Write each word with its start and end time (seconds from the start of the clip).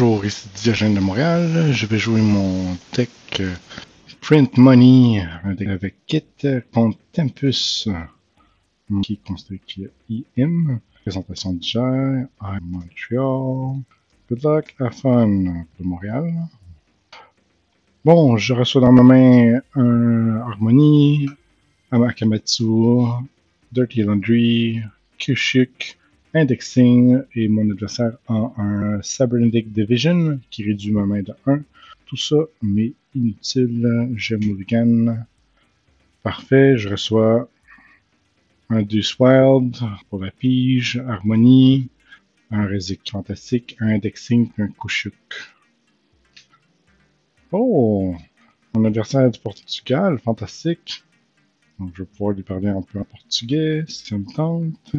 Bonjour, 0.00 0.24
ici 0.24 0.48
Diogène 0.62 0.94
de 0.94 1.00
Montréal. 1.00 1.72
Je 1.72 1.84
vais 1.86 1.98
jouer 1.98 2.20
mon 2.20 2.76
deck 2.94 3.10
euh, 3.40 3.52
Print 4.20 4.56
Money 4.56 5.26
avec 5.42 5.96
Kit 6.06 6.22
contre 6.72 6.96
Tempus 7.10 7.88
qui 9.02 9.14
est 9.14 9.26
construit 9.26 9.60
IM. 10.08 10.78
Présentation 11.02 11.52
du 11.52 11.66
GER 11.66 12.28
à 12.38 12.60
Montréal. 12.62 13.82
Good 14.28 14.44
luck, 14.44 14.76
have 14.78 14.92
fun 14.92 15.26
de 15.26 15.84
Montréal. 15.84 16.32
Bon, 18.04 18.36
je 18.36 18.54
reçois 18.54 18.82
dans 18.82 18.92
ma 18.92 19.02
main 19.02 19.58
un 19.74 20.36
Harmony, 20.42 21.28
Amakamatsu, 21.90 22.62
Dirty 23.72 24.04
Laundry, 24.04 24.80
Kushik, 25.18 25.98
Indexing 26.34 27.22
et 27.34 27.48
mon 27.48 27.70
adversaire 27.70 28.18
a 28.28 28.52
un 28.58 29.00
Cybernetic 29.02 29.72
Division 29.72 30.40
qui 30.50 30.64
réduit 30.64 30.92
ma 30.92 31.06
main 31.06 31.22
de 31.22 31.32
1. 31.46 31.62
Tout 32.06 32.16
ça 32.16 32.36
mais 32.62 32.92
inutile. 33.14 34.10
J'ai 34.16 34.36
Mulligan. 34.36 35.24
Parfait, 36.22 36.76
je 36.76 36.90
reçois 36.90 37.48
un 38.68 38.82
Deuce 38.82 39.18
Wild 39.18 39.78
pour 40.10 40.22
la 40.22 40.30
pige, 40.30 41.02
Harmonie, 41.08 41.88
un 42.50 42.66
Resic 42.66 43.10
fantastique, 43.10 43.76
un 43.80 43.88
Indexing 43.88 44.50
et 44.58 44.62
un 44.62 44.68
Kushuk. 44.68 45.14
Oh! 47.50 48.14
Mon 48.74 48.84
adversaire 48.84 49.22
est 49.22 49.30
du 49.30 49.40
Portugal, 49.40 50.18
fantastique. 50.18 51.02
Donc, 51.78 51.92
je 51.94 52.02
vais 52.02 52.08
pouvoir 52.08 52.34
lui 52.34 52.42
parler 52.42 52.68
un 52.68 52.82
peu 52.82 52.98
en 52.98 53.04
portugais 53.04 53.84
si 53.88 54.06
ça 54.06 54.18
me 54.18 54.26
tente. 54.26 54.92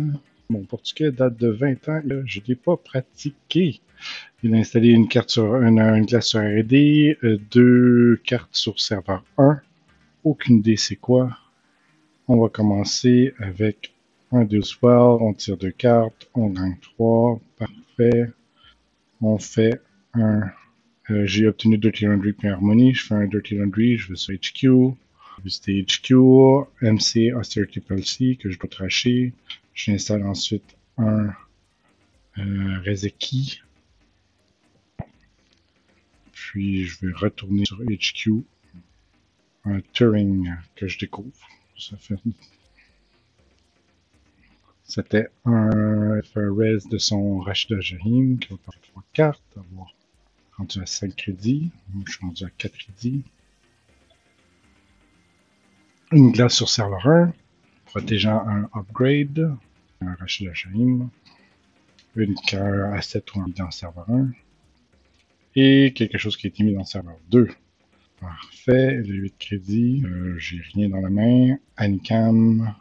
Mon 0.52 0.64
portugais 0.64 1.12
date 1.12 1.38
de 1.38 1.50
20 1.50 1.90
ans. 1.90 2.02
Je 2.26 2.40
ne 2.40 2.46
l'ai 2.48 2.56
pas 2.56 2.76
pratiqué. 2.76 3.82
Il 4.42 4.56
a 4.56 4.58
installé 4.58 4.90
une 4.90 5.08
carte 5.08 5.30
sur 5.30 5.56
une, 5.62 5.80
une 5.80 6.22
sur 6.22 6.40
R&D, 6.40 7.18
euh, 7.24 7.38
deux 7.52 8.20
cartes 8.24 8.56
sur 8.56 8.80
serveur 8.80 9.24
1. 9.38 9.62
Aucune 10.24 10.58
idée 10.58 10.76
c'est 10.76 10.96
quoi. 10.96 11.38
On 12.28 12.42
va 12.42 12.50
commencer 12.50 13.34
avec 13.38 13.94
un 14.32 14.44
deux 14.44 14.64
swell, 14.64 15.18
on 15.22 15.34
tire 15.34 15.56
deux 15.58 15.70
cartes, 15.72 16.28
on 16.34 16.48
gagne 16.50 16.78
trois, 16.82 17.40
parfait. 17.60 18.32
On 19.22 19.38
fait 19.38 19.80
un. 20.16 20.42
Euh, 21.12 21.26
J'ai 21.28 21.48
obtenu 21.48 21.78
Dirty 21.78 22.06
Laundry 22.06 22.34
puis 22.34 22.48
Harmony. 22.48 22.96
Je 22.96 23.06
fais 23.06 23.16
un 23.16 23.28
Dirty 23.28 23.56
Laundry, 23.56 23.98
je 23.98 24.10
vais 24.10 24.16
sur 24.16 24.34
HQ. 24.34 24.96
Visiter 25.44 25.84
HQ, 25.84 26.14
MC 26.82 27.34
Austerity 27.36 27.82
Policy 27.82 28.38
que 28.38 28.50
je 28.50 28.58
dois 28.58 28.70
tracher. 28.70 29.34
J'installe 29.74 30.24
ensuite 30.24 30.76
un 30.98 31.30
euh, 32.38 32.80
Rezeki. 32.86 33.62
Puis 36.32 36.86
je 36.86 37.06
vais 37.06 37.14
retourner 37.14 37.66
sur 37.66 37.82
HQ 37.84 38.44
un 39.66 39.82
Turing 39.94 40.52
que 40.76 40.88
je 40.88 40.98
découvre. 41.00 41.48
Ça 41.78 41.98
fait. 41.98 42.20
C'était 44.84 45.28
un 45.46 46.20
res 46.36 46.90
de 46.90 46.98
son 46.98 47.40
Rachida 47.40 47.80
Jahim 47.80 48.40
qui 48.40 48.50
va 48.50 48.58
faire 48.58 48.82
3 48.82 49.04
cartes, 49.14 49.44
avoir 49.56 49.94
rendu 50.58 50.82
à 50.82 50.86
5 50.88 51.16
crédits. 51.16 51.70
Moi, 51.94 52.04
je 52.08 52.14
suis 52.14 52.26
rendu 52.26 52.44
à 52.44 52.50
4 52.50 52.76
crédits. 52.76 53.24
Une 56.12 56.32
glace 56.32 56.56
sur 56.56 56.70
serveur 56.70 57.06
1, 57.08 57.34
protégeant 57.90 58.48
un 58.48 58.70
upgrade 58.76 59.58
un 60.02 60.16
Rachid 60.16 60.54
Shaim, 60.54 61.10
une 62.16 62.36
cœur 62.36 62.94
asset 62.94 63.24
ou 63.36 63.42
un 63.42 63.48
dans 63.50 63.72
serveur 63.72 64.10
1, 64.10 64.30
et 65.56 65.94
quelque 65.94 66.18
chose 66.18 66.38
qui 66.38 66.48
a 66.48 66.50
été 66.50 66.64
mis 66.64 66.74
dans 66.74 66.82
le 66.82 66.86
serveur 66.86 67.18
2. 67.32 67.50
Parfait, 68.20 68.96
le 68.98 69.14
8 69.16 69.36
crédits, 69.40 70.04
euh, 70.06 70.38
j'ai 70.38 70.62
rien 70.74 70.90
dans 70.90 71.02
la 71.02 71.10
main. 71.10 71.58
Anicam. 71.78 72.76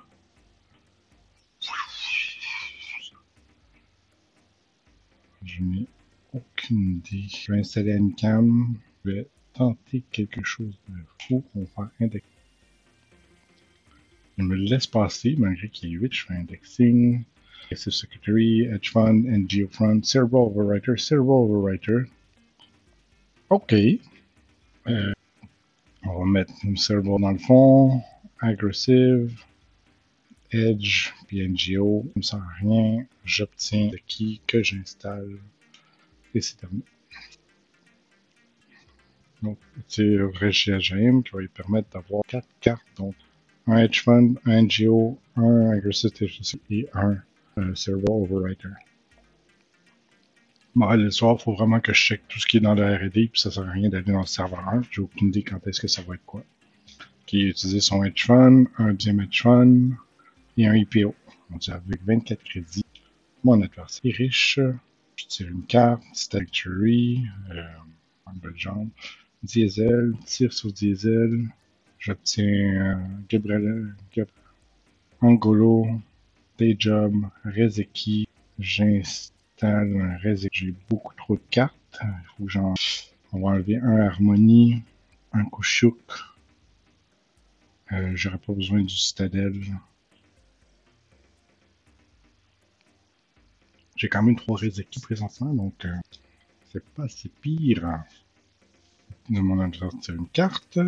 Je 5.45 5.63
n'ai 5.63 5.87
aucune 6.35 7.01
idée. 7.11 7.27
Je 7.29 7.53
vais 7.53 7.61
installer 7.61 7.93
Anicam. 7.93 8.77
Je 9.05 9.11
vais 9.11 9.29
tenter 9.55 10.03
quelque 10.11 10.43
chose 10.43 10.77
de 10.89 10.95
fou. 11.19 11.45
On 11.55 11.67
va 11.77 11.91
indexer. 12.01 12.38
Je 14.39 14.45
me 14.45 14.55
laisse 14.55 14.87
passer, 14.87 15.35
malgré 15.37 15.69
qu'il 15.69 15.91
y 15.91 15.95
ait 15.95 15.99
8, 15.99 16.15
je 16.15 16.25
fais 16.25 16.35
indexing. 16.35 17.25
Active 17.71 17.93
Secretary, 17.93 18.63
Hedge 18.63 18.91
Fund, 18.91 19.27
NGO 19.27 19.69
Fund, 19.69 20.05
Cerebral 20.05 20.47
Overwriter, 20.47 20.97
Cerebral 20.97 21.43
Overwriter. 21.43 22.09
OK. 23.51 23.73
Euh, 24.87 25.13
on 26.05 26.21
va 26.21 26.25
mettre 26.25 26.53
Cerebral 26.77 27.21
dans 27.21 27.33
le 27.33 27.39
fond. 27.39 28.03
Aggressive. 28.41 29.43
Edge, 30.53 31.13
puis 31.27 31.47
NGO. 31.47 32.05
Ça 32.07 32.13
me 32.17 32.23
sert 32.23 32.39
à 32.39 32.53
rien. 32.61 33.07
J'obtiens 33.25 33.91
le 33.91 33.99
key 34.07 34.41
que 34.47 34.63
j'installe. 34.63 35.39
Et 36.35 36.41
c'est 36.41 36.57
terminé. 36.57 36.85
Donc, 39.43 39.59
c'est 39.89 40.17
Régis 40.35 40.75
AGM 40.75 41.23
qui 41.23 41.33
va 41.33 41.41
lui 41.41 41.49
permettre 41.49 41.91
d'avoir 41.91 42.23
4 42.29 42.47
cartes. 42.61 42.83
Donc, 42.97 43.15
un 43.69 43.77
hedge 43.77 44.03
fund, 44.03 44.39
un 44.47 44.63
NGO, 44.63 45.19
un 45.37 45.71
aggressive 45.71 46.11
et 46.71 46.89
un 46.95 47.19
euh, 47.59 47.75
server 47.75 48.09
overwriter. 48.09 48.69
Bon, 50.75 50.91
le 50.91 51.11
soir, 51.11 51.37
il 51.39 51.43
faut 51.43 51.55
vraiment 51.55 51.81
que 51.81 51.93
je 51.93 52.01
check 52.01 52.23
tout 52.29 52.39
ce 52.39 52.47
qui 52.47 52.59
est 52.59 52.61
dans 52.61 52.75
le 52.75 52.95
RD, 52.95 53.31
puis 53.31 53.41
ça 53.41 53.51
sert 53.51 53.69
à 53.69 53.71
rien 53.71 53.89
d'aller 53.91 54.13
dans 54.13 54.21
le 54.21 54.27
serveur 54.27 54.67
1. 54.69 54.83
J'ai 54.91 55.03
aucune 55.03 55.29
idée 55.29 55.43
quand 55.43 55.67
est-ce 55.67 55.81
que 55.81 55.89
ça 55.89 56.03
va 56.03 56.15
être 56.15 56.25
quoi. 56.25 56.43
Qui 57.27 57.43
a 57.43 57.49
utilisé 57.49 57.81
son 57.81 58.03
hedge 58.05 58.27
fund, 58.27 58.69
un 58.79 58.93
deuxième 58.93 59.21
hedge 59.21 59.43
fund 59.43 59.93
et 60.57 60.67
un 60.67 60.75
IPO. 60.75 61.15
On 61.53 61.57
dit 61.57 61.71
avec 61.71 62.03
24 62.05 62.43
crédits. 62.43 62.85
Mon 63.45 63.61
adversaire 63.61 64.01
est 64.05 64.17
riche. 64.17 64.61
Je 65.17 65.27
tire 65.27 65.49
une 65.49 65.65
carte, 65.65 66.03
Statuary, 66.15 67.23
euh, 67.51 67.63
un 68.27 68.33
bel. 68.35 68.55
Diesel, 69.43 70.15
tire 70.27 70.53
sur 70.53 70.73
Diesel, 70.73 71.49
J'obtiens 71.99 72.45
euh, 72.45 72.95
Gabriel, 73.29 73.95
Gabriel, 74.15 74.35
Angolo, 75.21 75.87
Dayjob, 76.57 77.27
Rezeki. 77.45 78.29
J'installe 78.59 80.21
Rezeki. 80.23 80.49
J'ai 80.53 80.75
beaucoup 80.89 81.15
trop 81.17 81.35
de 81.35 81.43
cartes. 81.51 82.01
Faut 82.37 82.49
j'en. 82.49 82.75
On 83.33 83.41
va 83.41 83.49
enlever 83.49 83.77
un 83.77 83.99
Harmonie, 84.01 84.83
un 85.33 85.45
Kushuk. 85.45 85.99
Euh, 87.93 88.13
J'aurais 88.15 88.39
pas 88.39 88.53
besoin 88.53 88.81
du 88.81 88.95
Citadel. 88.95 89.55
J'ai 93.97 94.09
quand 94.09 94.23
même 94.23 94.37
trois 94.37 94.57
Rezeki 94.57 95.01
présentement, 95.01 95.53
donc 95.53 95.85
euh, 95.85 95.95
c'est 96.73 96.85
pas 96.91 97.09
si 97.09 97.29
pire. 97.29 98.05
De 99.29 99.41
mon 99.41 99.61
une 99.61 100.29
carte. 100.33 100.79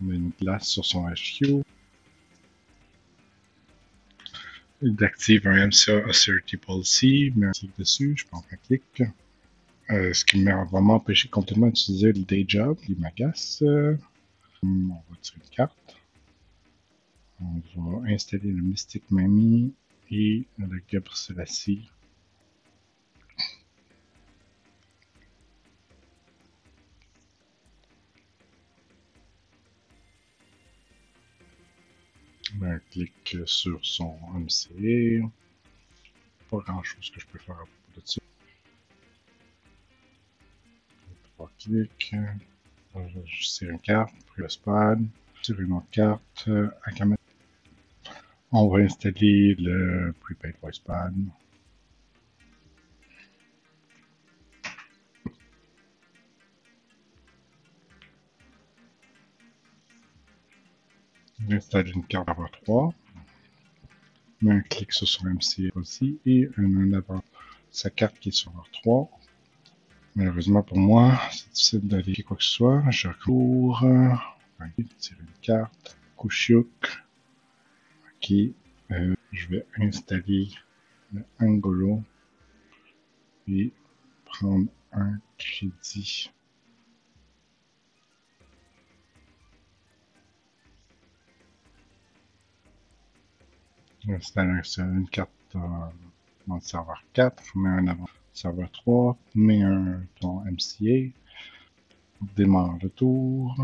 Met 0.00 0.16
une 0.16 0.30
glace 0.40 0.68
sur 0.68 0.84
son 0.84 1.08
HQ. 1.08 1.62
Il 4.82 5.04
active 5.04 5.46
un 5.46 5.66
MCA 5.66 6.08
Authority 6.08 6.56
Policy, 6.56 7.32
met 7.36 7.48
un 7.48 7.52
clic 7.52 7.70
dessus, 7.78 8.14
je 8.16 8.24
prends 8.26 8.42
un 8.50 8.56
clic. 8.56 9.02
Euh, 9.90 10.14
ce 10.14 10.24
qui 10.24 10.42
va 10.44 10.64
m'empêcher 10.80 11.28
complètement 11.28 11.66
d'utiliser 11.66 12.12
le 12.12 12.22
Day 12.22 12.44
Job, 12.48 12.78
il 12.88 12.98
m'agace. 12.98 13.62
on 13.62 13.98
va 14.62 15.16
tirer 15.20 15.40
une 15.44 15.50
carte. 15.50 15.96
On 17.42 17.60
va 17.76 18.10
installer 18.10 18.52
le 18.52 18.62
Mystic 18.62 19.10
Mamie 19.10 19.74
et 20.10 20.46
le 20.58 20.80
Gabr 20.90 21.16
Selassie. 21.16 21.90
Clic 33.06 33.48
sur 33.48 33.78
son 33.82 34.16
MC. 34.34 35.22
Pas 36.50 36.58
grand 36.58 36.82
chose 36.82 37.10
que 37.10 37.20
je 37.20 37.26
peux 37.26 37.38
faire 37.38 37.54
à 37.54 37.64
propos 37.64 38.00
de 38.00 38.02
ça. 38.04 38.20
Trois 41.34 41.50
clics. 41.58 42.14
Je 43.24 43.48
tire 43.48 43.70
une 43.70 43.78
carte, 43.80 44.14
pris 44.26 44.42
le 44.42 44.48
spad. 44.48 45.04
Tire 45.42 45.60
une 45.60 45.72
autre 45.72 45.90
carte. 45.90 46.48
On 48.52 48.68
va 48.68 48.80
installer 48.80 49.54
le 49.54 50.12
Prepaid 50.20 50.56
Voice 50.60 50.80
Pad. 61.50 61.60
J'installe 61.60 61.88
une 61.88 62.04
carte 62.04 62.28
avoir 62.28 62.50
3. 62.50 62.94
Mets 64.42 64.52
un 64.52 64.60
clic 64.60 64.92
sur 64.92 65.08
son 65.08 65.26
MC 65.26 65.70
aussi 65.74 66.18
et 66.24 66.48
un 66.56 66.92
avant 66.92 67.22
sa 67.70 67.90
carte 67.90 68.18
qui 68.20 68.28
est 68.28 68.32
sur 68.32 68.52
r 68.52 68.68
3. 68.72 69.10
Malheureusement 70.14 70.62
pour 70.62 70.78
moi, 70.78 71.20
c'est 71.30 71.48
difficile 71.50 71.80
d'aller 71.80 72.22
quoi 72.22 72.36
que 72.36 72.44
ce 72.44 72.50
soit. 72.50 72.84
Je 72.90 73.08
recours. 73.08 73.84
Tirer 74.98 75.20
une 75.20 75.40
carte. 75.42 75.96
Kushyuk. 76.16 77.02
Ok. 78.16 78.32
Euh, 78.92 79.14
je 79.32 79.48
vais 79.48 79.66
installer 79.78 80.48
le 81.12 81.24
Angolo. 81.40 82.02
Et 83.48 83.72
prendre 84.24 84.68
un 84.92 85.18
crédit. 85.36 86.30
Installer 94.08 94.60
une 94.78 95.08
carte 95.08 95.30
euh, 95.54 95.58
dans 96.46 96.54
le 96.54 96.60
serveur 96.60 97.04
4, 97.12 97.42
je 97.44 97.58
mets 97.58 97.68
un 97.68 97.86
avant 97.88 98.08
serveur 98.32 98.70
3, 98.70 99.18
mets 99.34 99.62
un 99.62 100.02
ton 100.20 100.40
MCA, 100.44 101.12
démarre 102.36 102.78
le 102.82 102.88
tour, 102.88 103.56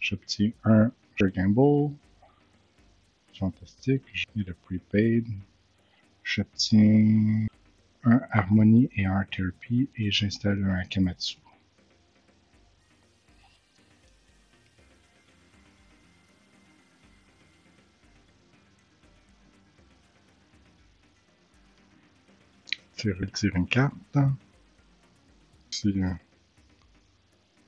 j'obtiens 0.00 0.50
un 0.64 0.90
jeu 1.16 1.28
Gamble, 1.28 1.94
fantastique, 3.38 4.02
j'ai 4.12 4.26
le 4.34 4.54
prepaid, 4.54 5.26
j'obtiens 6.24 7.46
un 8.04 8.20
Harmony 8.30 8.88
et 8.96 9.06
un 9.06 9.24
Therapy 9.24 9.88
et 9.96 10.10
j'installe 10.10 10.64
un 10.64 10.76
Akamatsu. 10.76 11.38
Tire 22.98 23.16
une 23.54 23.68
carte. 23.68 23.94
Ici, 25.70 25.94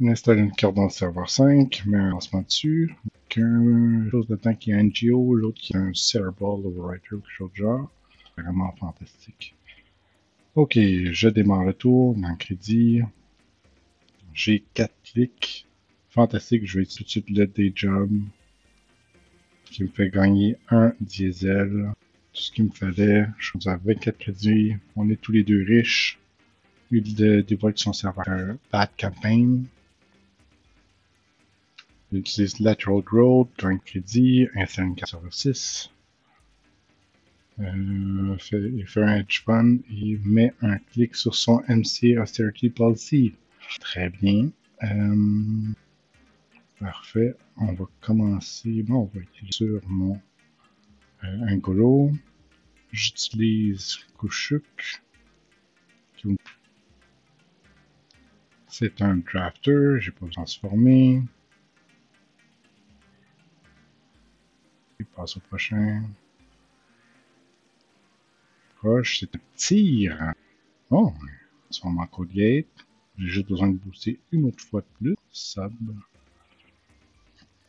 on 0.00 0.08
installe 0.08 0.40
une 0.40 0.50
carte 0.50 0.74
dans 0.74 0.84
le 0.84 0.90
serveur 0.90 1.30
5, 1.30 1.84
met 1.86 1.98
un 1.98 2.10
lancement 2.10 2.42
dessus. 2.42 2.96
Un 3.36 4.10
chose 4.10 4.26
de 4.26 4.34
temps 4.34 4.56
qui 4.56 4.72
est 4.72 4.82
NGO, 4.82 5.36
l'autre 5.36 5.60
qui 5.60 5.74
est 5.74 5.76
un 5.76 5.94
Cerebral 5.94 6.66
Overwriter 6.66 7.14
ou 7.14 7.20
quelque 7.20 7.30
chose 7.30 7.50
de 7.52 7.56
genre. 7.58 7.88
Vraiment 8.36 8.72
fantastique. 8.72 9.54
Ok, 10.56 10.76
je 10.76 11.28
démarre 11.28 11.62
le 11.62 11.74
tour 11.74 12.16
dans 12.16 12.30
le 12.30 12.36
crédit. 12.36 13.02
J'ai 14.34 14.64
4 14.74 14.92
clics. 15.04 15.68
Fantastique, 16.08 16.66
je 16.66 16.80
vais 16.80 16.86
tout 16.86 17.04
de 17.04 17.08
suite 17.08 17.30
le 17.30 17.46
day 17.46 17.72
job 17.72 18.10
qui 19.66 19.84
me 19.84 19.88
fait 19.88 20.10
gagner 20.10 20.56
un 20.70 20.92
diesel. 21.00 21.92
Tout 22.32 22.42
ce 22.42 22.52
qu'il 22.52 22.64
me 22.64 22.70
fallait. 22.70 23.26
Je 23.38 23.50
suis 23.58 23.68
à 23.68 23.76
24 23.76 24.18
crédits. 24.18 24.76
On 24.96 25.08
est 25.10 25.20
tous 25.20 25.32
les 25.32 25.42
deux 25.42 25.64
riches. 25.64 26.18
Il 26.90 27.14
dévoile 27.44 27.74
son 27.76 27.92
serveur 27.92 28.56
Bad 28.72 28.90
Campaign. 28.98 29.66
J'utilise 32.12 32.58
Lateral 32.58 33.02
Growth, 33.02 33.48
gain 33.56 33.78
crédit, 33.78 34.48
installe 34.56 34.86
une 34.86 34.96
carte 34.96 35.12
serveur 35.12 35.32
6. 35.32 35.90
Euh, 37.60 38.36
fait, 38.38 38.70
il 38.74 38.86
fait 38.86 39.02
un 39.02 39.16
hedge 39.16 39.42
fund, 39.44 39.78
il 39.88 40.18
met 40.24 40.52
un 40.62 40.78
clic 40.78 41.14
sur 41.14 41.34
son 41.34 41.62
MC 41.68 42.18
Austerity 42.18 42.70
Policy. 42.70 43.34
Très 43.80 44.10
bien. 44.10 44.50
Euh, 44.82 45.72
parfait. 46.80 47.36
On 47.56 47.72
va 47.74 47.84
commencer. 48.00 48.82
Bon, 48.82 49.02
on 49.02 49.18
va 49.18 49.20
être 49.20 49.52
sur 49.52 49.80
mon 49.86 50.18
euh, 51.24 51.48
Angolo. 51.48 52.12
J'utilise 52.92 53.98
Kushuk. 54.18 55.02
C'est 58.68 59.02
un 59.02 59.16
drafter, 59.16 59.96
j'ai 60.00 60.10
pas 60.10 60.26
transformer. 60.28 61.22
Il 64.98 65.06
passe 65.06 65.36
au 65.36 65.40
prochain 65.40 66.02
c'est 69.04 69.34
un 69.36 69.40
tir. 69.56 70.32
Oh, 70.90 71.12
transforme 71.64 71.98
en 71.98 72.06
code 72.06 72.32
gate. 72.32 72.66
J'ai 73.18 73.28
juste 73.28 73.48
besoin 73.48 73.68
de 73.68 73.76
booster 73.76 74.18
une 74.32 74.46
autre 74.46 74.60
fois 74.60 74.80
de 74.80 74.86
plus. 74.98 75.16
Sub. 75.30 75.72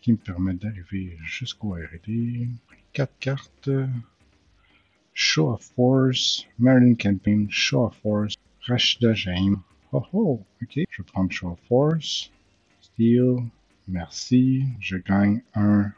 Qui 0.01 0.13
me 0.13 0.17
permet 0.17 0.55
d'arriver 0.55 1.17
jusqu'au 1.23 1.73
RD. 1.73 2.47
4 2.93 3.13
cartes. 3.19 3.69
Show 5.13 5.51
of 5.51 5.61
Force. 5.75 6.47
Marilyn 6.57 6.95
Camping. 6.95 7.49
Show 7.49 7.85
of 7.85 7.95
Force. 7.97 8.35
Rashida 8.67 9.13
James. 9.13 9.57
Oh 9.93 10.05
oh, 10.13 10.45
ok. 10.61 10.85
Je 10.89 11.01
vais 11.01 11.07
prendre 11.11 11.31
Show 11.31 11.51
of 11.51 11.59
Force. 11.67 12.31
Steel. 12.81 13.43
Merci. 13.87 14.65
Je 14.79 14.97
gagne 14.97 15.41
un 15.53 15.91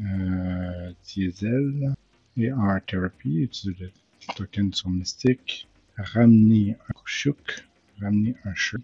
euh, 0.00 0.92
diesel 1.04 1.94
et 2.36 2.50
Art 2.50 2.84
Therapy, 2.86 3.42
utiliser 3.42 3.84
le 4.28 4.34
token 4.34 4.72
sur 4.72 4.90
Mystique, 4.90 5.68
ramener 5.96 6.76
un 6.88 6.92
Kushuk, 7.00 7.64
ramener 8.00 8.34
un 8.44 8.54
Shuri, 8.54 8.82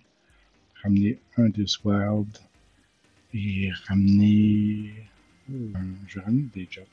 ramener 0.83 1.19
un 1.37 1.49
Diswild 1.49 2.39
et 3.35 3.71
ramener. 3.87 4.93
Euh, 5.51 5.73
je 6.07 6.19
vais 6.19 6.25
ramener 6.25 6.49
des 6.55 6.69
jobs. 6.71 6.85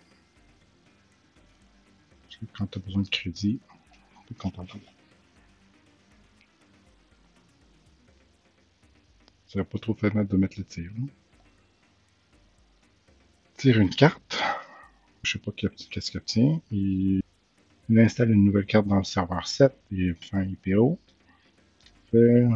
Parce 2.24 2.38
que 2.38 2.45
quand 2.57 2.68
tu 2.68 2.80
as 2.80 2.81
besoin 2.81 3.01
de 3.04 3.10
crédit, 3.10 3.60
tu 4.28 4.34
es 4.34 4.36
content. 4.36 4.66
Ça 9.45 9.54
serait 9.54 9.66
pas 9.66 9.80
trop 9.80 9.95
mal 10.13 10.28
de 10.28 10.38
mettre 10.38 10.60
le 10.60 10.66
tir. 10.66 10.92
Tire 13.56 13.80
une 13.80 13.90
carte 13.90 14.38
je 15.28 15.33
sais 15.33 15.40
pas 15.40 15.51
qu'est-ce 15.51 16.12
qu'il 16.12 16.18
obtient. 16.18 16.62
Il, 16.72 17.22
installe 17.98 18.31
une 18.31 18.45
nouvelle 18.45 18.66
carte 18.66 18.88
dans 18.88 18.98
le 18.98 19.04
serveur 19.04 19.48
7 19.48 19.74
et 19.92 20.13
fait 20.13 20.38
un 20.38 20.44
IPO. 20.44 20.98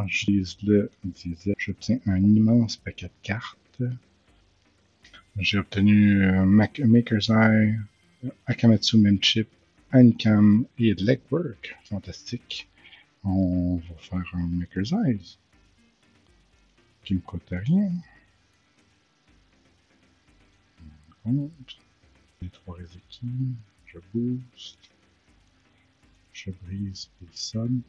J'utilise 0.06 0.56
le 0.62 0.90
diesel. 1.04 1.54
J'obtiens 1.58 1.98
un 2.06 2.22
immense 2.22 2.76
paquet 2.76 3.06
de 3.06 3.12
cartes. 3.22 3.58
J'ai 5.38 5.58
obtenu 5.58 6.24
euh, 6.24 6.44
Maker's 6.44 7.30
Eye, 7.30 7.78
Akamatsu 8.46 8.98
Memchip, 8.98 9.48
Anikam 9.90 10.66
et 10.78 10.94
Legwork. 10.94 11.76
Fantastique. 11.84 12.68
On 13.24 13.76
va 13.76 13.94
faire 13.98 14.34
un 14.34 14.46
Maker's 14.46 14.92
Eyes. 14.92 15.38
Qui 17.04 17.14
me 17.14 17.20
coûte 17.20 17.48
rien. 17.50 17.90
Les 21.24 22.48
trois 22.48 22.76
réséquilles, 22.76 23.54
je 23.86 23.98
boost, 24.12 24.78
je 26.32 26.50
brise 26.50 27.08
les 27.20 27.28
subs, 27.32 27.82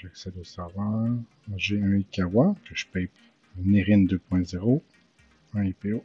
j'accède 0.00 0.36
au 0.38 0.44
serveur, 0.44 1.08
j'ai 1.56 1.82
un 1.82 1.96
Ikawa 1.96 2.54
que 2.64 2.74
je 2.74 2.86
paye 2.86 3.08
Nerin 3.56 4.04
2.0, 4.04 4.82
un 5.54 5.64
IPO, 5.64 6.04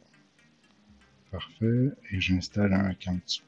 parfait, 1.31 1.91
et 2.11 2.19
j'installe 2.19 2.73
un 2.73 2.93
Kamtsu. 2.95 3.43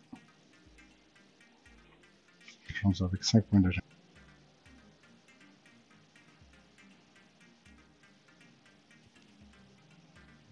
Je 2.68 3.04
avec 3.04 3.24
5 3.24 3.46
points 3.46 3.62
d'agent. 3.62 3.82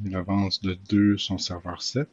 Il 0.03 0.15
avance 0.15 0.61
de 0.61 0.73
2 0.89 1.17
son 1.17 1.37
serveur 1.37 1.81
7. 1.81 2.07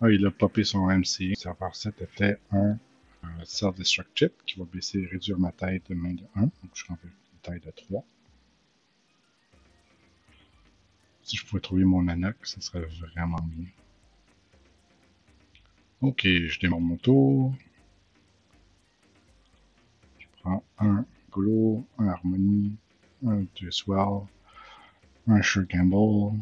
Ah, 0.00 0.10
il 0.10 0.26
a 0.26 0.30
popé 0.30 0.64
son 0.64 0.86
MC. 0.86 1.30
Le 1.30 1.34
serveur 1.34 1.74
7 1.74 2.02
était 2.02 2.38
un 2.50 2.78
euh, 3.24 3.28
Self-Destruct 3.44 4.10
Chip 4.14 4.32
qui 4.46 4.58
va 4.58 4.64
baisser 4.64 4.98
et 4.98 5.06
réduire 5.06 5.38
ma 5.38 5.52
taille 5.52 5.80
de 5.88 5.94
main 5.94 6.12
de 6.12 6.24
1. 6.34 6.42
Donc 6.42 6.52
je 6.74 6.84
une 6.88 6.96
taille 7.42 7.60
de 7.60 7.70
3. 7.70 8.04
Si 11.22 11.36
je 11.36 11.46
pouvais 11.46 11.60
trouver 11.60 11.84
mon 11.84 12.06
Anak, 12.08 12.36
ce 12.44 12.60
serait 12.60 12.84
vraiment 12.84 13.42
bien. 13.42 13.66
Ok, 16.00 16.22
je 16.24 16.58
démarre 16.60 16.80
mon 16.80 16.96
tour. 16.96 17.54
Je 20.18 20.26
prends 20.40 20.64
un 20.78 21.04
Golo, 21.30 21.86
un 21.98 22.08
Harmony, 22.08 22.76
un 23.24 23.44
Swell, 23.70 24.26
un 25.28 25.42
Sure 25.42 25.66
Gamble, 25.66 26.38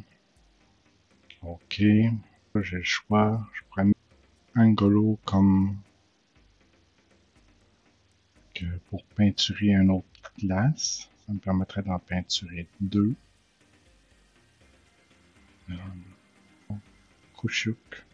Ok, 1.42 1.76
j'ai 1.78 2.10
le 2.54 2.82
choix. 2.82 3.48
Je 3.54 3.62
prends 3.70 3.90
Angolo 4.56 5.18
comme 5.24 5.76
que 8.54 8.66
pour 8.90 9.02
peinturer 9.04 9.74
un 9.74 9.88
autre 9.88 10.09
classe. 10.38 11.08
Ça 11.26 11.32
me 11.32 11.38
permettrait 11.38 11.82
d'en 11.82 11.98
peinturer 11.98 12.66
deux. 12.80 13.14
Euh, 15.70 16.74
Kushuk. 17.38 18.04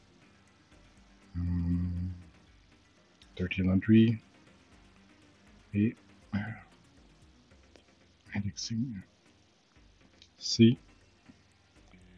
Hum, 1.37 2.13
Dirty 3.37 3.63
Laundry. 3.63 4.19
et 5.75 5.95
euh, 6.35 6.39
indexing 8.35 9.01
C. 10.39 10.77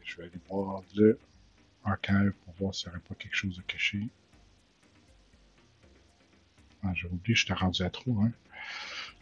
je 0.04 0.16
vais 0.16 0.25
aller 0.25 0.33
voir 0.49 0.83
le 0.95 1.18
archive 1.85 2.33
pour 2.45 2.54
voir 2.54 2.75
s'il 2.75 2.88
n'y 2.88 2.95
aurait 2.95 3.04
pas 3.09 3.14
quelque 3.14 3.35
chose 3.35 3.57
de 3.57 3.62
caché. 3.62 4.07
Ah, 6.83 6.92
j'ai 6.95 7.07
oublié, 7.09 7.35
je 7.35 7.47
t'ai 7.47 7.54
rendu 7.54 7.83
à 7.83 7.90
trop. 7.90 8.16
Hein. 8.23 8.33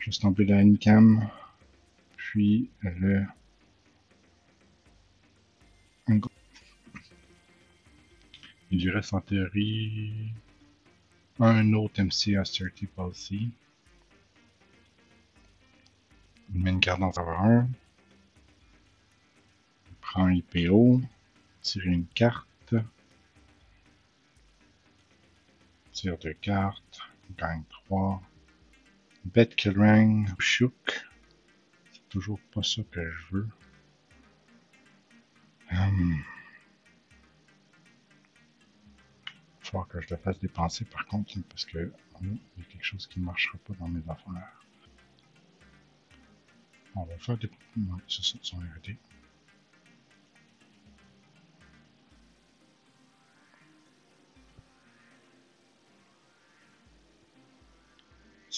Juste 0.06 0.22
tomber 0.22 0.44
la 0.44 0.62
Ncam, 0.64 1.28
puis 2.16 2.70
le 2.80 3.26
il 8.70 8.90
reste 8.90 9.14
en 9.14 9.20
théorie 9.20 10.32
un 11.40 11.72
autre 11.72 12.00
MC 12.00 12.38
Austerity 12.38 12.86
Policy. 12.86 13.50
Il 16.54 16.62
met 16.62 16.70
une 16.70 16.78
carte 16.78 17.00
dans 17.00 17.12
serveur 17.12 17.40
1. 17.40 17.68
Il 19.88 19.94
prend 20.02 20.26
un 20.26 20.34
IPO. 20.34 21.00
Tire 21.62 21.82
une 21.84 22.06
carte. 22.06 22.76
Tire 25.90 26.16
deux 26.18 26.34
cartes. 26.34 27.00
Gagne 27.36 27.64
3. 27.88 28.22
Bet 29.35 29.56
Kilrang. 29.56 30.26
Shook. 30.38 31.04
C'est 31.92 32.09
toujours 32.09 32.40
pas 32.52 32.62
ça 32.62 32.83
que 32.90 33.11
je 33.11 33.26
veux. 33.33 33.49
Hum. 35.73 36.23
Il 39.64 39.80
que 39.90 40.00
je 40.00 40.06
le 40.11 40.16
fasse 40.16 40.38
dépenser 40.38 40.85
par 40.85 41.06
contre, 41.06 41.35
parce 41.49 41.64
que 41.64 41.92
il 42.23 42.28
y 42.28 42.61
a 42.61 42.64
quelque 42.64 42.85
chose 42.85 43.06
qui 43.09 43.18
ne 43.21 43.25
marchera 43.25 43.59
pas 43.59 43.75
dans 43.75 43.88
mes 43.88 44.00
affaires. 44.09 44.61
On 46.95 47.04
va 47.04 47.18
faire 47.18 47.37
des... 47.37 47.50
Non, 47.76 47.99
c'est 48.09 48.23
ça, 48.23 48.38
sont 48.42 48.61
arrêtés. 48.62 48.97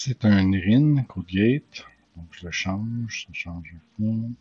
C'est 0.01 0.23
un 0.23 0.53
Erin, 0.53 1.03
code 1.03 1.25
gate. 1.25 1.85
Donc 2.15 2.27
je 2.31 2.45
le 2.45 2.51
change, 2.53 3.25
ça 3.27 3.33
change 3.33 3.69
le 3.73 3.79
fond. 3.97 4.31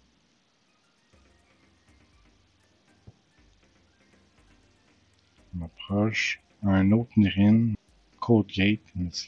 On 5.57 5.65
approche 5.65 6.41
un 6.63 6.93
autre 6.93 7.11
Nirin, 7.17 7.73
Codegate, 8.21 8.79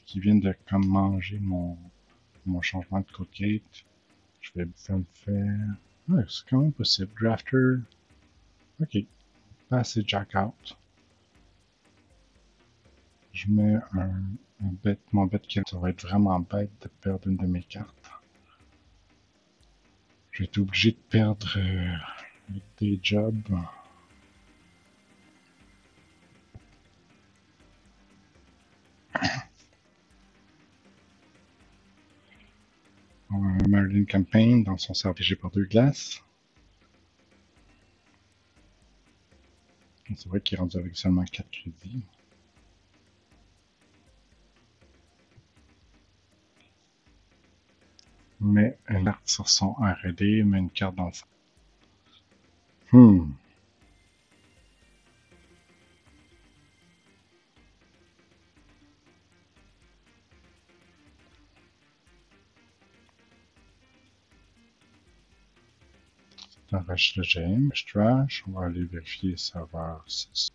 qui 0.07 0.21
vient 0.21 0.37
de 0.37 0.55
comme 0.69 0.87
manger 0.87 1.41
mon, 1.41 1.77
mon 2.47 2.63
changement 2.63 3.01
de 3.01 3.11
Codegate. 3.11 3.85
Je 4.41 4.53
vais 4.55 4.69
ça 4.77 4.97
me 4.97 5.05
faire. 5.13 5.59
Ouais, 6.09 6.23
c'est 6.29 6.49
quand 6.49 6.61
même 6.61 6.73
possible. 6.73 7.11
Drafter. 7.21 7.79
Ok. 8.81 8.99
Passer 9.69 10.05
Jack 10.07 10.37
out. 10.37 10.79
Je 13.33 13.49
mets 13.49 13.81
un, 13.95 14.13
bet, 14.61 14.99
mon 15.13 15.27
bet 15.27 15.41
qui 15.41 15.61
ça 15.67 15.79
va 15.79 15.91
être 15.91 16.03
vraiment 16.07 16.41
bête 16.41 16.71
de 16.83 16.89
perdre 16.89 17.29
une 17.29 17.37
de 17.37 17.47
mes 17.47 17.63
cartes. 17.63 18.11
Je 20.33 20.41
vais 20.41 20.45
être 20.45 20.59
obligé 20.59 20.93
de 20.93 20.97
perdre 21.09 21.57
euh, 21.57 21.97
des 22.79 23.01
jobs. 23.03 23.49
Merlin 33.69 34.05
Campaign 34.05 34.65
dans 34.65 34.77
son 34.79 34.95
serveur 34.95 35.25
par 35.41 35.51
deux 35.51 35.65
glaces. 35.65 36.23
C'est 40.17 40.29
vrai 40.29 40.41
qu'il 40.41 40.57
est 40.57 40.61
rendu 40.61 40.77
avec 40.77 40.97
seulement 40.97 41.25
4 41.25 41.49
crédits. 41.51 42.05
Mais 48.51 48.77
une 48.89 49.05
carte 49.05 49.29
sur 49.29 49.49
son 49.49 49.75
R&D, 49.75 50.43
mais 50.45 50.59
une 50.59 50.71
carte 50.71 50.97
dans 50.97 51.07
le... 51.07 51.13
Hmm. 52.99 53.33
Arrache 66.73 67.17
le 67.17 67.23
GM, 67.23 67.71
je 67.73 67.87
trash. 67.87 68.45
On 68.49 68.59
va 68.59 68.67
aller 68.67 68.83
vérifier 68.85 69.37
serveur 69.37 70.03
6. 70.09 70.51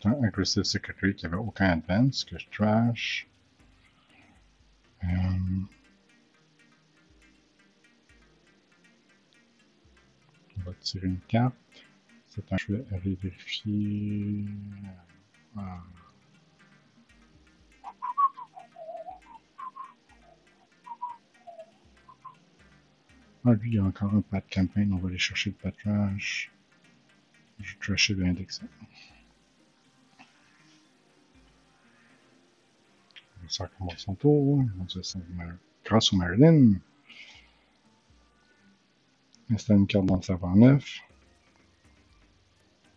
C'est 0.00 0.08
un 0.08 0.22
aggressive 0.22 0.62
secretary 0.62 1.14
qui 1.14 1.26
n'avait 1.26 1.36
aucun 1.36 1.72
advance 1.72 2.24
que 2.24 2.38
je 2.38 2.46
trash. 2.50 3.26
Um, 5.02 5.68
va 10.68 10.74
tirer 10.80 11.06
une 11.06 11.20
carte. 11.20 11.54
C'est 12.28 12.52
un, 12.52 12.56
je 12.56 12.72
vais 12.72 12.84
aller 12.94 13.14
vérifier. 13.14 14.44
Ah. 15.56 15.82
Ah, 23.44 23.52
lui, 23.54 23.70
il 23.70 23.74
y 23.76 23.78
a 23.78 23.84
encore 23.84 24.12
un 24.12 24.18
de 24.18 24.42
campaign. 24.50 24.92
On 24.92 24.96
va 24.98 25.08
aller 25.08 25.18
chercher 25.18 25.50
le 25.50 25.56
patronage. 25.56 26.52
Je 27.60 27.72
vais 27.72 27.78
trasher 27.80 28.14
l'index. 28.14 28.60
Ça 33.48 33.66
commence 33.78 33.96
son 33.96 34.14
tour. 34.14 34.64
Grâce 35.84 36.12
au 36.12 36.16
Marilyn. 36.16 36.74
Installe 39.50 39.78
une 39.78 39.86
carte 39.86 40.06
dans 40.06 40.16
le 40.16 40.22
serveur 40.22 40.54
9. 40.54 41.00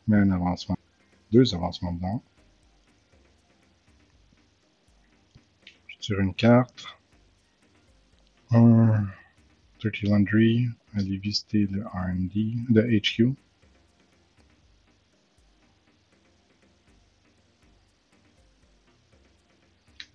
Met 0.08 0.18
un 0.18 0.32
avancement. 0.32 0.78
Deux 1.32 1.54
avancements 1.56 1.94
dedans. 1.94 2.22
Je 5.88 5.98
tire 6.00 6.20
une 6.20 6.34
carte. 6.34 6.86
Un. 8.52 9.08
Dirty 9.82 10.06
Laundry, 10.06 10.68
aller 10.94 11.18
visiter 11.18 11.66
le 11.66 11.84
R&D, 11.88 12.54
le 12.70 13.00
HQ. 13.00 13.34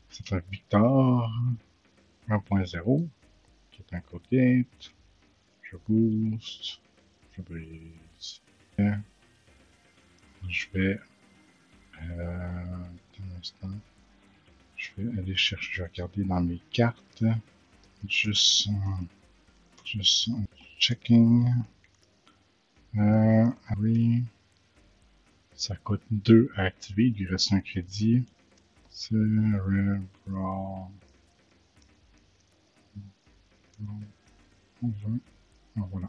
C'est 0.09 0.33
un 0.33 0.41
Victor 0.53 1.29
1.0 2.29 3.09
qui 3.73 3.83
est 3.83 3.95
un 3.97 4.01
code 4.01 4.23
gate. 4.31 4.96
Je 5.71 5.77
boost, 5.89 6.81
je 7.37 7.43
brise. 7.43 8.41
Je 10.49 10.67
vais 10.73 11.01
euh, 12.03 12.85
un 13.21 13.39
instant. 13.41 13.71
Je 14.77 14.91
vais 14.97 15.19
aller 15.19 15.35
chercher, 15.35 15.83
regarder 15.83 16.23
dans 16.23 16.41
mes 16.41 16.61
cartes. 16.71 17.25
Juste 18.07 18.69
Just 19.85 20.31
checking. 20.79 21.49
Euh, 22.97 23.47
ah 23.69 23.75
oui. 23.79 24.23
Ça 25.55 25.75
coûte 25.77 26.03
2 26.11 26.51
à 26.57 26.63
activer. 26.63 27.07
Il 27.07 27.15
lui 27.15 27.27
reste 27.27 27.53
un 27.53 27.61
crédit. 27.61 28.25
C'est 28.91 29.15
Red 29.15 30.03
Raw. 35.77 35.89
voilà. 35.93 36.09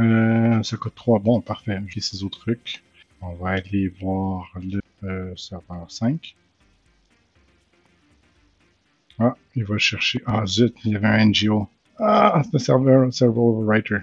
Euh, 0.00 0.62
ça 0.62 0.76
coûte 0.76 0.94
3. 0.94 1.18
Bon, 1.18 1.40
parfait. 1.40 1.80
J'ai 1.88 2.00
ces 2.00 2.24
autres 2.24 2.40
trucs. 2.40 2.82
On 3.20 3.34
va 3.34 3.50
aller 3.50 3.88
voir 4.00 4.50
le 4.56 4.80
euh, 5.04 5.36
serveur 5.36 5.90
5. 5.90 6.34
Ah, 9.18 9.36
il 9.54 9.64
va 9.64 9.76
chercher. 9.76 10.22
Ah, 10.24 10.46
zut, 10.46 10.74
il 10.84 10.92
y 10.92 10.96
avait 10.96 11.06
un 11.06 11.26
NGO. 11.26 11.68
Ah, 11.98 12.42
c'est 12.44 12.54
un 12.54 12.58
serveur, 12.58 13.12
server 13.12 13.64
writer. 13.64 13.98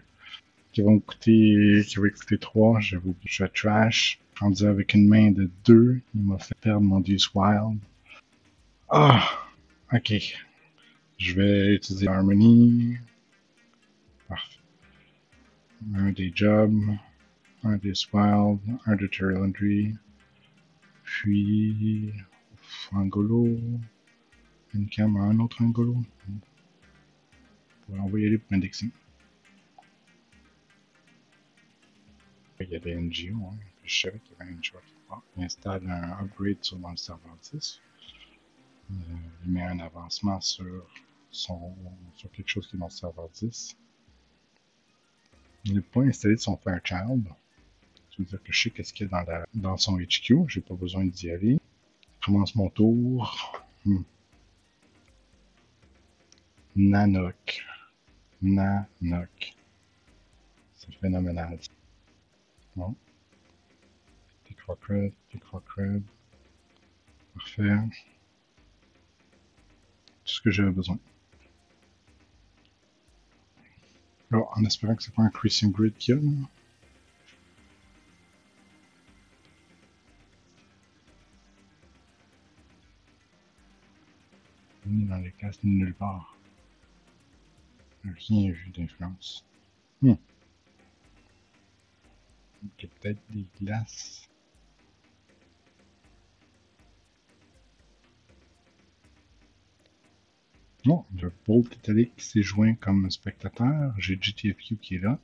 Qui 0.71 0.81
va 0.83 0.91
me 0.91 0.99
coûter, 0.99 1.83
qui 1.87 1.95
va 1.97 2.09
coûter 2.09 2.37
3. 2.37 2.79
Je 2.79 2.97
vais, 2.97 3.13
je 3.25 3.43
vais 3.43 3.49
trash. 3.49 4.19
Rendu 4.39 4.65
avec 4.65 4.93
une 4.93 5.07
main 5.07 5.31
de 5.31 5.49
2. 5.65 5.99
Il 6.13 6.21
m'a 6.21 6.37
fait 6.37 6.55
perdre 6.61 6.81
mon 6.81 6.99
Deuce 6.99 7.33
Wild. 7.33 7.79
Ah, 8.89 9.27
ok. 9.91 10.13
Je 11.17 11.33
vais 11.33 11.75
utiliser 11.75 12.07
Harmony. 12.07 12.97
Parfait. 14.27 14.59
Un 15.95 16.12
des 16.12 16.31
jobs. 16.33 16.79
Un 17.63 17.77
des 17.77 17.93
Wild. 18.13 18.59
Un 18.86 18.95
de 18.95 19.07
Terry 19.07 19.95
Puis. 21.03 22.13
Fangolo. 22.62 23.47
Une 24.74 24.88
cam 24.89 25.15
à 25.17 25.21
un 25.21 25.39
autre 25.39 25.62
angolo. 25.63 25.95
On 27.89 28.07
va 28.07 28.19
y 28.19 28.27
aller 28.27 28.38
pour 28.38 28.53
indexing. 28.53 28.91
Il 32.59 32.69
y 32.69 32.75
a 32.75 32.79
des 32.79 32.95
NGO. 32.95 33.38
Hein. 33.43 33.57
Je 33.83 34.01
savais 34.01 34.19
qu'il 34.19 34.36
y 34.38 34.41
avait 34.41 34.51
une 34.51 34.63
chose. 34.63 34.81
il 35.36 35.43
installe 35.43 35.89
un 35.89 36.24
upgrade 36.24 36.57
sur 36.62 36.77
le 36.77 36.97
serveur 36.97 37.38
10. 37.53 37.81
Euh, 38.89 38.93
il 39.45 39.51
met 39.51 39.63
un 39.63 39.79
avancement 39.79 40.39
sur, 40.41 40.86
son, 41.31 41.75
sur 42.15 42.31
quelque 42.31 42.50
chose 42.50 42.67
qui 42.67 42.75
est 42.75 42.79
dans 42.79 42.86
le 42.86 42.91
serveur 42.91 43.29
10. 43.29 43.77
Il 45.65 45.75
n'est 45.75 45.81
pas 45.81 46.01
installé 46.01 46.36
de 46.36 46.39
son 46.39 46.57
Fairchild. 46.57 47.27
Ça 47.27 48.15
veut 48.19 48.25
dire 48.25 48.41
que 48.41 48.51
je 48.51 48.63
sais 48.63 48.69
qu'est-ce 48.69 48.93
qu'il 48.93 49.10
y 49.10 49.13
a 49.13 49.24
dans, 49.24 49.43
dans 49.53 49.77
son 49.77 49.98
HQ. 49.98 50.48
J'ai 50.48 50.62
pas 50.62 50.75
besoin 50.75 51.05
d'y 51.05 51.29
aller. 51.29 51.60
Je 52.19 52.25
commence 52.25 52.55
mon 52.55 52.69
tour. 52.69 53.62
Hmm. 53.86 54.01
Nanoc. 56.75 57.65
Nanoc. 58.41 59.55
C'est 60.75 60.93
phénoménal. 60.96 61.60
Bon. 62.75 62.96
Des 64.48 64.55
crocreds, 64.55 65.13
des 65.34 65.39
crocreds. 65.39 66.01
Parfait. 67.34 67.75
Tout 70.24 70.34
ce 70.34 70.41
que 70.41 70.51
j'avais 70.51 70.72
besoin. 70.72 70.98
Alors, 74.31 74.53
en 74.57 74.65
espérant 74.65 74.96
que 74.96 75.03
c'est 75.03 75.13
pas 75.13 75.22
un 75.24 75.29
Creasing 75.29 75.72
Grid 75.72 75.93
a, 75.98 76.41
là. 76.41 76.48
Ni 84.86 85.05
dans 85.05 85.17
les 85.17 85.31
cases, 85.31 85.62
ni 85.63 85.72
nulle 85.72 85.93
part. 85.93 86.38
Rien 88.03 88.51
vu 88.51 88.69
d'influence. 88.69 89.46
Hmm. 90.01 90.13
A 92.63 92.88
peut-être 92.88 93.19
des 93.29 93.46
glaces. 93.62 94.29
Non, 100.88 101.03
le 101.22 101.34
Bolt 101.46 101.75
Italic 101.75 102.13
s'est 102.15 102.41
joint 102.41 102.74
comme 102.74 103.12
spectateur. 103.12 103.94
J'ai 103.98 104.15
GTFQ 104.15 104.77
qui 104.77 104.96
est 104.96 105.00
là. 105.00 105.20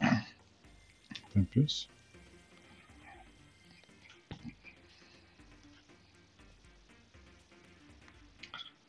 Un 0.00 1.42
plus. 1.42 1.88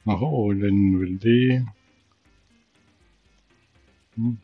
Oh, 0.06 0.52
la 0.52 0.70
nouvelle 0.70 1.18
dé. 1.18 1.62
Hmm. 4.16 4.36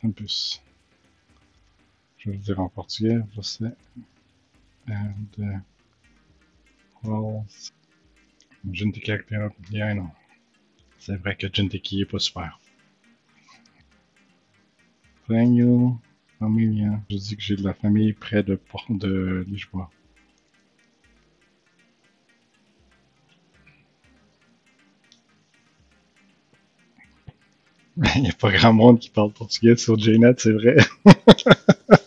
Tempus. 0.00 0.62
Je 2.16 2.30
vais 2.30 2.36
le 2.36 2.42
dire 2.42 2.58
en 2.58 2.70
portugais. 2.70 3.20
Você 3.34 3.66
and 4.88 5.38
uh, 5.38 5.58
well, 7.04 7.46
Jinteki 8.72 9.12
acting 9.12 9.38
bien 9.70 9.94
non. 9.94 10.10
C'est 10.98 11.16
vrai 11.16 11.36
que 11.36 11.48
Jinteki 11.52 12.02
est 12.02 12.06
pas 12.06 12.18
super. 12.18 12.60
Thank 15.26 16.00
familia. 16.38 17.00
Je 17.10 17.16
dis 17.16 17.36
que 17.36 17.42
j'ai 17.42 17.56
de 17.56 17.64
la 17.64 17.74
famille 17.74 18.12
près 18.12 18.42
de, 18.42 18.60
de 18.90 19.44
Lisboa. 19.48 19.90
Il 28.16 28.22
n'y 28.22 28.30
a 28.30 28.32
pas 28.34 28.50
grand 28.52 28.72
monde 28.72 28.98
qui 28.98 29.10
parle 29.10 29.32
portugais 29.32 29.76
sur 29.76 29.98
JNet, 29.98 30.34
c'est 30.38 30.52
vrai. 30.52 30.76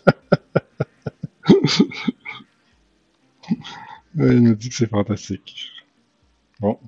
Il 4.32 4.42
nous 4.42 4.56
dit 4.56 4.70
que 4.70 4.76
c'est 4.76 4.90
fantastique. 4.90 5.72
Bon, 6.60 6.80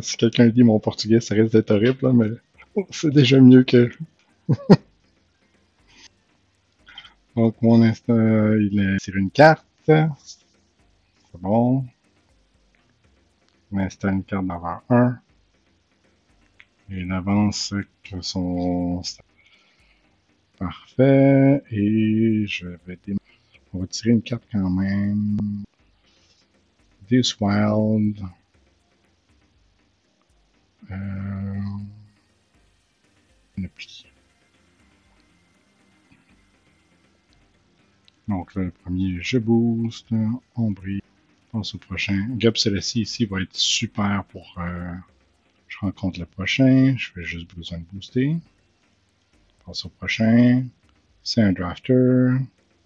si 0.00 0.16
quelqu'un 0.16 0.48
dit 0.48 0.62
mon 0.62 0.80
portugais, 0.80 1.20
ça 1.20 1.34
risque 1.34 1.52
d'être 1.52 1.70
horrible, 1.70 2.12
mais 2.12 2.30
c'est 2.90 3.12
déjà 3.12 3.40
mieux 3.40 3.62
que. 3.62 3.90
Donc, 7.36 7.60
mon 7.62 7.82
instant, 7.82 8.52
il 8.54 8.78
est 8.80 9.02
sur 9.02 9.16
une 9.16 9.30
carte. 9.30 9.66
C'est 9.86 10.08
bon. 11.40 11.84
On 13.70 13.78
installe 13.78 14.14
une 14.14 14.24
carte 14.24 14.46
d'avoir 14.46 14.82
1. 14.90 15.18
Et 16.90 17.00
il 17.00 17.12
avance 17.12 17.74
que 18.04 18.20
son 18.20 19.02
Parfait. 20.58 21.62
Et 21.70 22.44
je 22.46 22.68
vais 22.86 22.98
On 23.72 23.80
va 23.80 23.86
tirer 23.86 24.10
une 24.10 24.22
carte 24.22 24.44
quand 24.52 24.70
même. 24.70 25.38
Wild. 27.40 28.22
Euh... 30.90 31.52
Donc 38.28 38.54
le 38.54 38.70
premier, 38.70 39.18
je 39.20 39.38
boost. 39.38 40.08
On 40.56 40.70
brille. 40.70 41.02
Passe 41.52 41.74
au 41.74 41.78
prochain. 41.78 42.28
Gab 42.30 42.56
Celestia 42.56 43.02
ici 43.02 43.26
va 43.26 43.42
être 43.42 43.54
super 43.54 44.24
pour 44.30 44.54
euh, 44.58 44.94
je 45.68 45.78
rencontre 45.78 46.18
le 46.18 46.26
prochain. 46.26 46.94
Je 46.96 47.10
fais 47.12 47.24
juste 47.24 47.54
besoin 47.54 47.78
de 47.78 47.84
booster. 47.92 48.36
Passe 49.66 49.84
au 49.84 49.90
prochain. 49.90 50.64
C'est 51.22 51.42
un 51.42 51.52
drafter. 51.52 52.30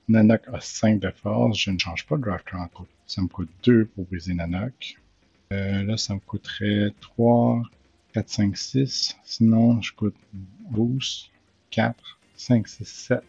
Nanok 0.08 0.42
a 0.52 0.60
5 0.60 0.98
de 0.98 1.10
force. 1.10 1.58
Je 1.58 1.70
ne 1.70 1.78
change 1.78 2.06
pas 2.06 2.16
de 2.16 2.22
drafter 2.22 2.56
en 2.56 2.66
coûte. 2.68 2.88
Ça 3.06 3.22
me 3.22 3.28
coûte 3.28 3.50
2 3.62 3.86
pour 3.86 4.04
briser 4.06 4.34
Nanok. 4.34 4.96
Euh, 5.52 5.82
là, 5.84 5.96
ça 5.96 6.14
me 6.14 6.20
coûterait 6.20 6.92
3, 7.00 7.62
4, 8.12 8.28
5, 8.28 8.56
6. 8.56 9.16
Sinon, 9.24 9.80
je 9.80 9.92
coûte 9.92 10.16
boost 10.32 11.30
4, 11.70 12.18
5, 12.34 12.66
6, 12.66 12.84
7. 12.84 13.22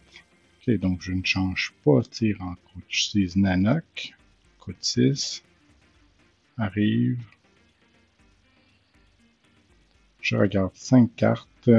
Ok, 0.66 0.74
donc 0.78 1.00
je 1.00 1.12
ne 1.12 1.24
change 1.24 1.72
pas 1.84 2.02
tir 2.02 2.38
en 2.40 2.54
coûte. 2.54 2.84
J'utilise 2.88 3.36
Nanok. 3.36 4.14
Coûte 4.58 4.76
6. 4.80 5.44
Arrive. 6.56 7.18
Je 10.20 10.36
regarde 10.36 10.74
5 10.74 11.14
cartes. 11.14 11.70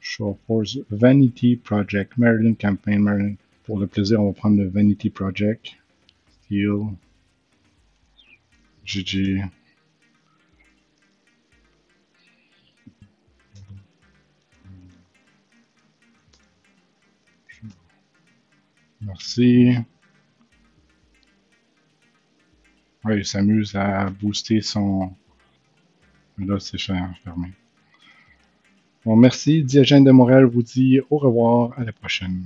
Show 0.00 0.38
Force 0.46 0.78
Vanity 0.90 1.56
Project, 1.56 2.16
Maryland 2.16 2.54
Campaign, 2.54 3.00
Maryland. 3.00 3.36
Pour 3.64 3.80
le 3.80 3.88
plaisir, 3.88 4.22
on 4.22 4.28
va 4.28 4.32
prendre 4.32 4.56
le 4.56 4.68
Vanity 4.68 5.10
Project. 5.10 5.76
Steel. 6.30 6.96
GG. 8.86 9.42
Merci. 19.00 19.74
Ouais, 23.04 23.18
il 23.18 23.24
s'amuse 23.24 23.74
à 23.76 24.10
booster 24.10 24.60
son. 24.60 25.14
Là, 26.38 26.58
c'est 26.58 26.78
fermé. 26.78 27.52
Bon, 29.04 29.16
merci. 29.16 29.62
Diogène 29.62 30.04
de 30.04 30.10
Montréal 30.10 30.44
vous 30.44 30.62
dit 30.62 31.00
au 31.10 31.18
revoir. 31.18 31.78
À 31.78 31.84
la 31.84 31.92
prochaine. 31.92 32.44